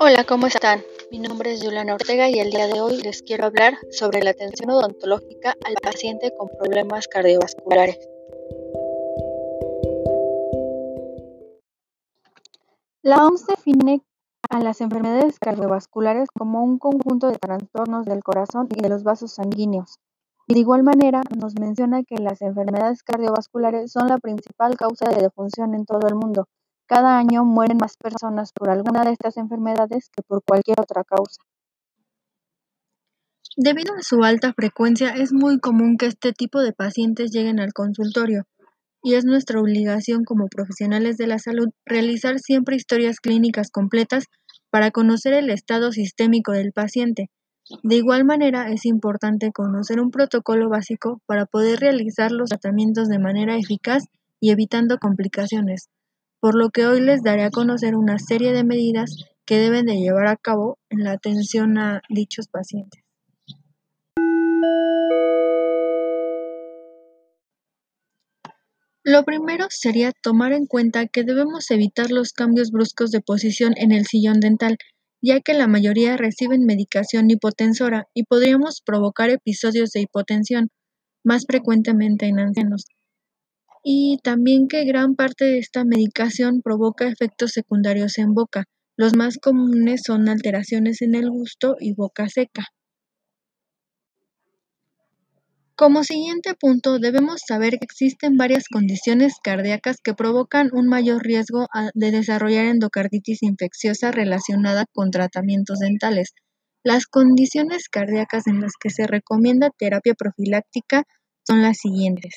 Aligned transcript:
Hola, 0.00 0.22
¿cómo 0.22 0.46
están? 0.46 0.80
Mi 1.10 1.18
nombre 1.18 1.52
es 1.52 1.60
Juliana 1.60 1.94
Ortega 1.94 2.28
y 2.28 2.38
el 2.38 2.50
día 2.50 2.68
de 2.68 2.80
hoy 2.80 3.02
les 3.02 3.20
quiero 3.20 3.46
hablar 3.46 3.74
sobre 3.90 4.22
la 4.22 4.30
atención 4.30 4.70
odontológica 4.70 5.56
al 5.64 5.74
paciente 5.82 6.32
con 6.38 6.46
problemas 6.56 7.08
cardiovasculares. 7.08 7.98
La 13.02 13.26
OMS 13.26 13.48
define 13.48 14.04
a 14.48 14.60
las 14.60 14.80
enfermedades 14.80 15.40
cardiovasculares 15.40 16.28
como 16.30 16.62
un 16.62 16.78
conjunto 16.78 17.28
de 17.28 17.38
trastornos 17.38 18.04
del 18.06 18.22
corazón 18.22 18.68
y 18.76 18.80
de 18.80 18.90
los 18.90 19.02
vasos 19.02 19.34
sanguíneos. 19.34 19.98
De 20.46 20.60
igual 20.60 20.84
manera 20.84 21.22
nos 21.36 21.58
menciona 21.58 22.04
que 22.04 22.18
las 22.18 22.40
enfermedades 22.40 23.02
cardiovasculares 23.02 23.90
son 23.90 24.06
la 24.06 24.18
principal 24.18 24.76
causa 24.76 25.08
de 25.08 25.22
defunción 25.22 25.74
en 25.74 25.86
todo 25.86 26.06
el 26.06 26.14
mundo 26.14 26.46
cada 26.88 27.18
año 27.18 27.44
mueren 27.44 27.76
más 27.76 27.98
personas 27.98 28.50
por 28.52 28.70
alguna 28.70 29.04
de 29.04 29.12
estas 29.12 29.36
enfermedades 29.36 30.08
que 30.08 30.22
por 30.22 30.42
cualquier 30.42 30.80
otra 30.80 31.04
causa. 31.04 31.42
Debido 33.56 33.94
a 33.94 34.02
su 34.02 34.24
alta 34.24 34.54
frecuencia, 34.54 35.10
es 35.10 35.32
muy 35.32 35.60
común 35.60 35.98
que 35.98 36.06
este 36.06 36.32
tipo 36.32 36.60
de 36.60 36.72
pacientes 36.72 37.30
lleguen 37.30 37.60
al 37.60 37.74
consultorio 37.74 38.44
y 39.02 39.14
es 39.14 39.26
nuestra 39.26 39.60
obligación 39.60 40.24
como 40.24 40.48
profesionales 40.48 41.18
de 41.18 41.26
la 41.26 41.38
salud 41.38 41.68
realizar 41.84 42.38
siempre 42.38 42.76
historias 42.76 43.20
clínicas 43.20 43.70
completas 43.70 44.24
para 44.70 44.90
conocer 44.90 45.34
el 45.34 45.50
estado 45.50 45.92
sistémico 45.92 46.52
del 46.52 46.72
paciente. 46.72 47.30
De 47.82 47.96
igual 47.96 48.24
manera, 48.24 48.70
es 48.70 48.86
importante 48.86 49.52
conocer 49.52 50.00
un 50.00 50.10
protocolo 50.10 50.70
básico 50.70 51.20
para 51.26 51.44
poder 51.44 51.80
realizar 51.80 52.32
los 52.32 52.48
tratamientos 52.48 53.08
de 53.08 53.18
manera 53.18 53.56
eficaz 53.58 54.04
y 54.40 54.52
evitando 54.52 54.98
complicaciones 54.98 55.90
por 56.40 56.54
lo 56.54 56.70
que 56.70 56.86
hoy 56.86 57.00
les 57.00 57.22
daré 57.22 57.42
a 57.42 57.50
conocer 57.50 57.96
una 57.96 58.18
serie 58.18 58.52
de 58.52 58.64
medidas 58.64 59.16
que 59.44 59.58
deben 59.58 59.86
de 59.86 59.96
llevar 59.96 60.26
a 60.28 60.36
cabo 60.36 60.78
en 60.88 61.04
la 61.04 61.12
atención 61.12 61.78
a 61.78 62.02
dichos 62.08 62.48
pacientes. 62.48 63.02
Lo 69.02 69.24
primero 69.24 69.66
sería 69.70 70.12
tomar 70.12 70.52
en 70.52 70.66
cuenta 70.66 71.06
que 71.06 71.24
debemos 71.24 71.70
evitar 71.70 72.10
los 72.10 72.32
cambios 72.32 72.70
bruscos 72.70 73.10
de 73.10 73.22
posición 73.22 73.72
en 73.76 73.90
el 73.90 74.04
sillón 74.04 74.38
dental, 74.38 74.76
ya 75.22 75.40
que 75.40 75.54
la 75.54 75.66
mayoría 75.66 76.18
reciben 76.18 76.66
medicación 76.66 77.30
hipotensora 77.30 78.06
y 78.12 78.24
podríamos 78.24 78.82
provocar 78.84 79.30
episodios 79.30 79.92
de 79.92 80.02
hipotensión, 80.02 80.68
más 81.24 81.46
frecuentemente 81.46 82.26
en 82.26 82.38
ancianos 82.38 82.84
y 83.82 84.18
también 84.22 84.68
que 84.68 84.84
gran 84.84 85.14
parte 85.14 85.44
de 85.44 85.58
esta 85.58 85.84
medicación 85.84 86.62
provoca 86.62 87.08
efectos 87.08 87.52
secundarios 87.52 88.18
en 88.18 88.34
boca. 88.34 88.64
Los 88.96 89.16
más 89.16 89.38
comunes 89.38 90.02
son 90.04 90.28
alteraciones 90.28 91.02
en 91.02 91.14
el 91.14 91.30
gusto 91.30 91.76
y 91.78 91.94
boca 91.94 92.28
seca. 92.28 92.66
Como 95.76 96.02
siguiente 96.02 96.54
punto, 96.58 96.98
debemos 96.98 97.40
saber 97.46 97.78
que 97.78 97.84
existen 97.84 98.36
varias 98.36 98.64
condiciones 98.68 99.34
cardíacas 99.40 99.98
que 100.02 100.12
provocan 100.12 100.70
un 100.72 100.88
mayor 100.88 101.22
riesgo 101.22 101.68
de 101.94 102.10
desarrollar 102.10 102.64
endocarditis 102.64 103.44
infecciosa 103.44 104.10
relacionada 104.10 104.86
con 104.92 105.12
tratamientos 105.12 105.78
dentales. 105.78 106.34
Las 106.82 107.06
condiciones 107.06 107.88
cardíacas 107.88 108.48
en 108.48 108.60
las 108.60 108.72
que 108.80 108.90
se 108.90 109.06
recomienda 109.06 109.70
terapia 109.70 110.14
profiláctica 110.14 111.04
son 111.46 111.62
las 111.62 111.76
siguientes. 111.76 112.34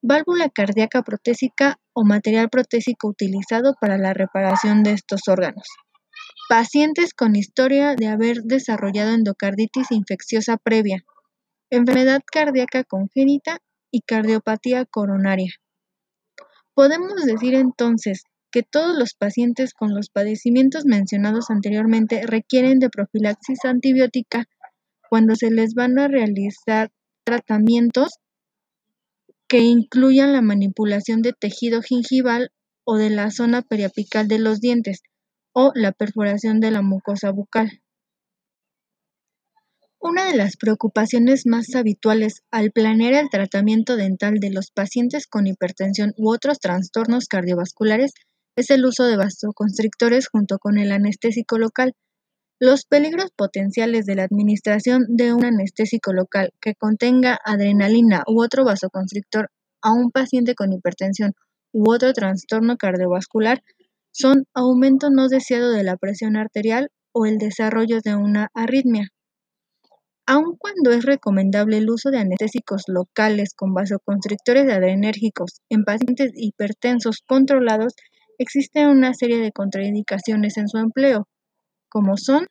Válvula 0.00 0.48
cardíaca 0.48 1.02
protésica 1.02 1.80
o 1.92 2.04
material 2.04 2.48
protésico 2.50 3.08
utilizado 3.08 3.74
para 3.80 3.98
la 3.98 4.14
reparación 4.14 4.84
de 4.84 4.92
estos 4.92 5.22
órganos. 5.26 5.66
Pacientes 6.48 7.14
con 7.14 7.34
historia 7.34 7.96
de 7.96 8.06
haber 8.06 8.42
desarrollado 8.44 9.12
endocarditis 9.12 9.90
infecciosa 9.90 10.56
previa, 10.56 11.04
enfermedad 11.70 12.20
cardíaca 12.24 12.84
congénita 12.84 13.58
y 13.90 14.02
cardiopatía 14.02 14.84
coronaria. 14.84 15.50
Podemos 16.74 17.16
decir 17.24 17.54
entonces 17.54 18.22
que 18.52 18.62
todos 18.62 18.96
los 18.96 19.14
pacientes 19.14 19.74
con 19.74 19.94
los 19.94 20.10
padecimientos 20.10 20.84
mencionados 20.84 21.50
anteriormente 21.50 22.24
requieren 22.24 22.78
de 22.78 22.88
profilaxis 22.88 23.64
antibiótica 23.64 24.44
cuando 25.10 25.34
se 25.34 25.50
les 25.50 25.74
van 25.74 25.98
a 25.98 26.06
realizar 26.06 26.92
tratamientos 27.24 28.20
que 29.48 29.60
incluyan 29.60 30.32
la 30.32 30.42
manipulación 30.42 31.22
de 31.22 31.32
tejido 31.32 31.80
gingival 31.82 32.50
o 32.84 32.96
de 32.96 33.10
la 33.10 33.30
zona 33.30 33.62
periapical 33.62 34.28
de 34.28 34.38
los 34.38 34.60
dientes 34.60 35.02
o 35.52 35.72
la 35.74 35.92
perforación 35.92 36.60
de 36.60 36.70
la 36.70 36.82
mucosa 36.82 37.30
bucal. 37.30 37.82
Una 40.00 40.26
de 40.26 40.36
las 40.36 40.56
preocupaciones 40.56 41.44
más 41.44 41.74
habituales 41.74 42.42
al 42.52 42.70
planear 42.70 43.14
el 43.14 43.30
tratamiento 43.30 43.96
dental 43.96 44.34
de 44.38 44.50
los 44.50 44.70
pacientes 44.70 45.26
con 45.26 45.48
hipertensión 45.48 46.12
u 46.16 46.32
otros 46.32 46.60
trastornos 46.60 47.26
cardiovasculares 47.26 48.12
es 48.54 48.70
el 48.70 48.84
uso 48.84 49.04
de 49.04 49.16
vasoconstrictores 49.16 50.28
junto 50.28 50.58
con 50.58 50.78
el 50.78 50.92
anestésico 50.92 51.58
local, 51.58 51.94
los 52.60 52.84
peligros 52.86 53.30
potenciales 53.36 54.04
de 54.04 54.16
la 54.16 54.24
administración 54.24 55.04
de 55.08 55.32
un 55.32 55.44
anestésico 55.44 56.12
local 56.12 56.52
que 56.60 56.74
contenga 56.74 57.38
adrenalina 57.44 58.24
u 58.26 58.42
otro 58.42 58.64
vasoconstrictor 58.64 59.50
a 59.80 59.92
un 59.92 60.10
paciente 60.10 60.56
con 60.56 60.72
hipertensión 60.72 61.34
u 61.72 61.90
otro 61.90 62.12
trastorno 62.12 62.76
cardiovascular 62.76 63.62
son 64.10 64.46
aumento 64.54 65.10
no 65.10 65.28
deseado 65.28 65.70
de 65.70 65.84
la 65.84 65.96
presión 65.96 66.36
arterial 66.36 66.90
o 67.12 67.26
el 67.26 67.38
desarrollo 67.38 68.00
de 68.04 68.16
una 68.16 68.48
arritmia. 68.54 69.08
Aun 70.26 70.56
cuando 70.58 70.90
es 70.90 71.04
recomendable 71.04 71.78
el 71.78 71.88
uso 71.88 72.10
de 72.10 72.18
anestésicos 72.18 72.82
locales 72.88 73.54
con 73.54 73.72
vasoconstrictores 73.72 74.64
adrenérgicos 74.64 75.60
en 75.70 75.84
pacientes 75.84 76.32
hipertensos 76.34 77.22
controlados, 77.24 77.94
existe 78.36 78.86
una 78.88 79.14
serie 79.14 79.38
de 79.38 79.52
contraindicaciones 79.52 80.58
en 80.58 80.68
su 80.68 80.78
empleo, 80.78 81.28
como 81.88 82.16
son 82.16 82.46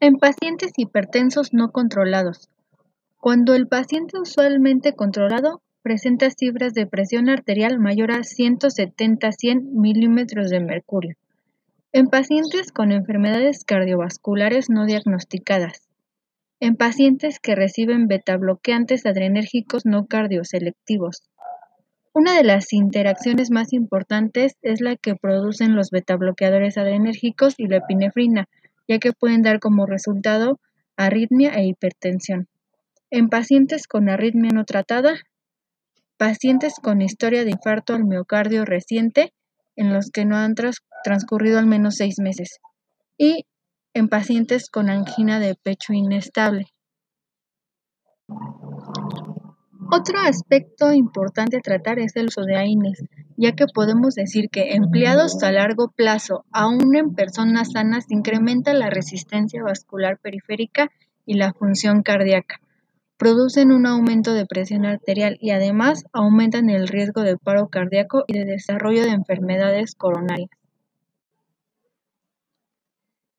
en 0.00 0.16
pacientes 0.16 0.72
hipertensos 0.76 1.54
no 1.54 1.70
controlados. 1.70 2.50
Cuando 3.20 3.54
el 3.54 3.68
paciente 3.68 4.18
usualmente 4.18 4.94
controlado 4.94 5.62
presenta 5.82 6.28
cifras 6.30 6.74
de 6.74 6.86
presión 6.86 7.30
arterial 7.30 7.78
mayor 7.78 8.10
a 8.10 8.18
170-100 8.18 9.62
milímetros 9.62 10.50
de 10.50 10.60
mercurio. 10.60 11.16
En 11.92 12.08
pacientes 12.08 12.72
con 12.72 12.92
enfermedades 12.92 13.64
cardiovasculares 13.64 14.68
no 14.68 14.84
diagnosticadas. 14.84 15.88
En 16.60 16.76
pacientes 16.76 17.38
que 17.38 17.54
reciben 17.54 18.08
betabloqueantes 18.08 19.06
adrenérgicos 19.06 19.86
no 19.86 20.06
cardioselectivos. 20.06 21.22
Una 22.16 22.36
de 22.36 22.44
las 22.44 22.72
interacciones 22.72 23.50
más 23.50 23.72
importantes 23.72 24.54
es 24.62 24.80
la 24.80 24.94
que 24.94 25.16
producen 25.16 25.74
los 25.74 25.90
betabloqueadores 25.90 26.78
adrenérgicos 26.78 27.54
y 27.58 27.66
la 27.66 27.78
epinefrina, 27.78 28.48
ya 28.86 29.00
que 29.00 29.12
pueden 29.12 29.42
dar 29.42 29.58
como 29.58 29.84
resultado 29.84 30.60
arritmia 30.96 31.54
e 31.56 31.66
hipertensión. 31.66 32.46
En 33.10 33.28
pacientes 33.28 33.88
con 33.88 34.08
arritmia 34.08 34.52
no 34.54 34.64
tratada, 34.64 35.16
pacientes 36.16 36.74
con 36.80 37.02
historia 37.02 37.42
de 37.42 37.50
infarto 37.50 37.94
al 37.94 38.04
miocardio 38.04 38.64
reciente 38.64 39.32
en 39.74 39.92
los 39.92 40.12
que 40.12 40.24
no 40.24 40.36
han 40.36 40.54
transcurrido 41.02 41.58
al 41.58 41.66
menos 41.66 41.96
seis 41.96 42.20
meses 42.20 42.60
y 43.18 43.44
en 43.92 44.08
pacientes 44.08 44.70
con 44.70 44.88
angina 44.88 45.40
de 45.40 45.56
pecho 45.56 45.92
inestable. 45.92 46.73
Otro 49.96 50.18
aspecto 50.18 50.92
importante 50.92 51.58
a 51.58 51.60
tratar 51.60 52.00
es 52.00 52.16
el 52.16 52.26
uso 52.26 52.42
de 52.42 52.56
AINES, 52.56 53.04
ya 53.36 53.52
que 53.52 53.66
podemos 53.72 54.16
decir 54.16 54.50
que 54.50 54.74
empleados 54.74 55.40
a 55.44 55.52
largo 55.52 55.92
plazo, 55.94 56.44
aún 56.50 56.96
en 56.96 57.14
personas 57.14 57.70
sanas, 57.70 58.06
incrementa 58.10 58.74
la 58.74 58.90
resistencia 58.90 59.62
vascular 59.62 60.18
periférica 60.18 60.90
y 61.24 61.34
la 61.34 61.52
función 61.52 62.02
cardíaca. 62.02 62.60
Producen 63.18 63.70
un 63.70 63.86
aumento 63.86 64.34
de 64.34 64.46
presión 64.46 64.84
arterial 64.84 65.38
y 65.40 65.50
además 65.50 66.02
aumentan 66.12 66.70
el 66.70 66.88
riesgo 66.88 67.20
de 67.20 67.36
paro 67.36 67.68
cardíaco 67.68 68.24
y 68.26 68.32
de 68.32 68.46
desarrollo 68.46 69.02
de 69.02 69.10
enfermedades 69.10 69.94
coronarias. 69.94 70.50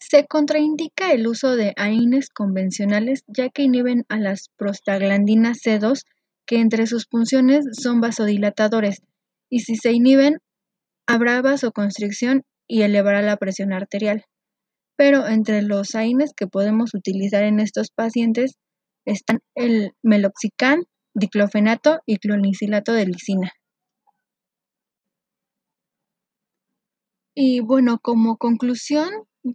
Se 0.00 0.26
contraindica 0.26 1.12
el 1.12 1.28
uso 1.28 1.54
de 1.54 1.74
AINES 1.76 2.28
convencionales 2.28 3.22
ya 3.28 3.50
que 3.50 3.62
inhiben 3.62 4.04
a 4.08 4.16
las 4.16 4.48
prostaglandinas 4.56 5.58
C2 5.58 6.02
que 6.50 6.58
entre 6.58 6.88
sus 6.88 7.06
funciones 7.06 7.64
son 7.80 8.00
vasodilatadores, 8.00 9.02
y 9.48 9.60
si 9.60 9.76
se 9.76 9.92
inhiben, 9.92 10.38
habrá 11.06 11.40
vasoconstricción 11.42 12.42
y 12.66 12.82
elevará 12.82 13.22
la 13.22 13.36
presión 13.36 13.72
arterial. 13.72 14.24
Pero 14.96 15.28
entre 15.28 15.62
los 15.62 15.94
AINES 15.94 16.32
que 16.36 16.48
podemos 16.48 16.92
utilizar 16.92 17.44
en 17.44 17.60
estos 17.60 17.90
pacientes 17.94 18.56
están 19.04 19.38
el 19.54 19.92
meloxicam, 20.02 20.82
diclofenato 21.14 22.00
y 22.04 22.16
clonicilato 22.16 22.94
de 22.94 23.06
lisina. 23.06 23.52
Y 27.32 27.60
bueno, 27.60 28.00
como 28.02 28.38
conclusión, 28.38 29.08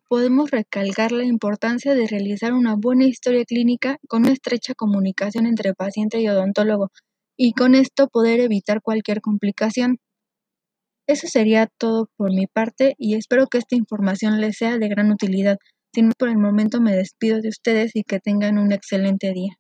podemos 0.07 0.51
recalcar 0.51 1.11
la 1.11 1.25
importancia 1.25 1.93
de 1.93 2.07
realizar 2.07 2.53
una 2.53 2.75
buena 2.75 3.05
historia 3.05 3.45
clínica 3.45 3.97
con 4.07 4.23
una 4.23 4.33
estrecha 4.33 4.73
comunicación 4.73 5.45
entre 5.45 5.73
paciente 5.73 6.19
y 6.19 6.27
odontólogo 6.27 6.91
y 7.37 7.53
con 7.53 7.75
esto 7.75 8.07
poder 8.07 8.39
evitar 8.39 8.81
cualquier 8.81 9.21
complicación. 9.21 9.99
Eso 11.07 11.27
sería 11.27 11.67
todo 11.77 12.09
por 12.17 12.33
mi 12.33 12.47
parte 12.47 12.95
y 12.97 13.15
espero 13.15 13.47
que 13.47 13.59
esta 13.59 13.75
información 13.75 14.41
les 14.41 14.57
sea 14.57 14.77
de 14.77 14.87
gran 14.87 15.11
utilidad. 15.11 15.57
Sin 15.93 16.07
más 16.07 16.15
por 16.15 16.29
el 16.29 16.37
momento 16.37 16.81
me 16.81 16.95
despido 16.95 17.41
de 17.41 17.49
ustedes 17.49 17.91
y 17.95 18.03
que 18.03 18.19
tengan 18.19 18.57
un 18.57 18.71
excelente 18.71 19.31
día. 19.31 19.57